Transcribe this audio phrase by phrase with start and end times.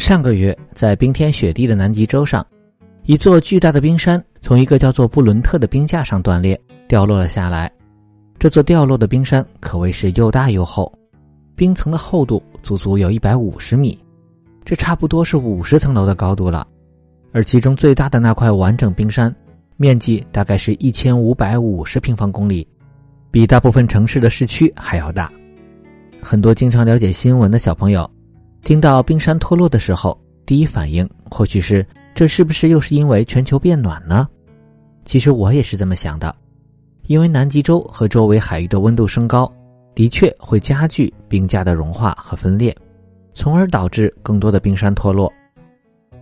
[0.00, 2.44] 上个月，在冰天雪地的南极洲上，
[3.04, 7.70] 一座巨大的冰山从一个叫做布伦特的冰架上断裂，掉落了下来。
[8.38, 10.90] 这座掉落的冰山可谓是又大又厚，
[11.54, 13.96] 冰层的厚度足足有一百五十米，
[14.64, 16.66] 这差不多是五十层楼的高度了。
[17.32, 19.32] 而其中最大的那块完整冰山，
[19.76, 22.66] 面积大概是一千五百五十平方公里，
[23.30, 25.30] 比大部分城市的市区还要大。
[26.22, 28.10] 很多经常了解新闻的小朋友。
[28.62, 34.28] 听到冰山脱落的时候，第一反应或许是这是不是又是因为全球变暖呢？
[35.04, 36.34] 其实我也是这么想的，
[37.06, 39.50] 因为南极洲和周围海域的温度升高，
[39.94, 42.76] 的确会加剧冰架的融化和分裂，
[43.32, 45.32] 从而导致更多的冰山脱落。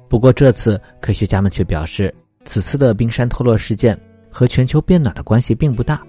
[0.09, 2.15] 不过这次科学家们却表示，
[2.45, 3.99] 此次的冰山脱落事件
[4.31, 6.01] 和全球变暖的关系并不大，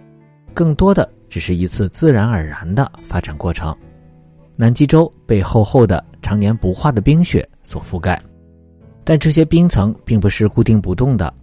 [0.54, 3.76] 更多的只是一次自然而然的发展过程。
[4.62, 8.22] 南极洲被厚厚的、常年不化的冰雪所覆盖，
[9.06, 11.34] 但这些冰层并不是固定不动的。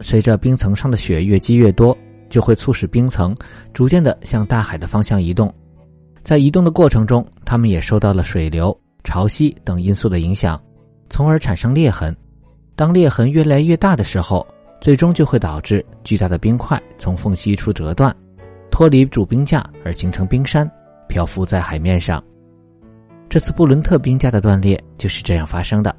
[0.00, 1.94] 随着冰层上的雪越积越多，
[2.30, 3.36] 就会促使冰层
[3.74, 5.52] 逐渐的向大海的方向移动。
[6.22, 10.58] 在移动的过程中，它们也受到了水流、潮汐等因素的影响，
[11.10, 12.16] 从而产生裂痕。
[12.74, 14.46] 当裂痕越来越大的时候，
[14.80, 18.16] 最终就会导致巨大的冰块从缝隙处折断，
[18.70, 20.66] 脱离主冰架而形成冰山，
[21.08, 22.24] 漂浮在海面上。
[23.28, 25.94] 这次布伦特冰架的断裂就是这样发生的。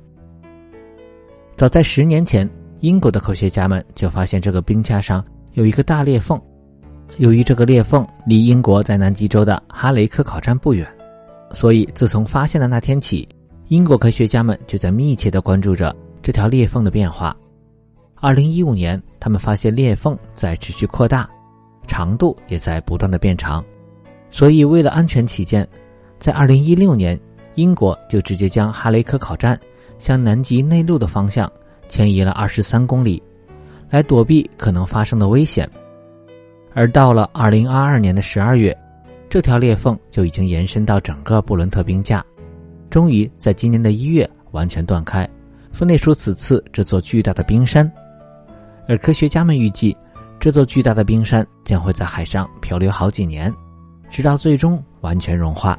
[1.58, 6.40] 早在十年前，英国的科学家们就发现这个冰架上有一个大裂缝。
[7.18, 10.88] 由于这个裂缝离英国在南极洲的哈雷科考站不远，
[11.52, 13.28] 所以自从发现的那天起，
[13.68, 17.36] 英国科学家们就在密切的关注着这条裂缝的变化。
[18.16, 21.30] 二零一五年，他们发现裂缝在持续扩大，
[21.86, 23.64] 长度也在不断的变长，
[24.30, 25.68] 所以为了安全起见。
[26.26, 27.20] 在二零一六年，
[27.54, 29.56] 英国就直接将哈雷科考站
[30.00, 31.47] 向南极内陆的方向
[31.88, 33.22] 迁移了二十三公里，
[33.91, 35.69] 来躲避可能发生的危险。
[36.74, 38.75] 而到了二零二二年的十二月，
[39.30, 42.25] 这条裂缝就已经延伸到整个布伦特冰架，
[42.90, 45.30] 终于在今年的一月完全断开，
[45.72, 47.88] 分裂出此次这座巨大的冰山。
[48.88, 49.96] 而科学家们预计，
[50.40, 53.53] 这座巨大的冰山将会在海上漂流好几年，
[54.09, 55.78] 直到最终完全融化。